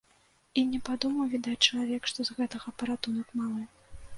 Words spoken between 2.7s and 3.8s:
паратунак малы.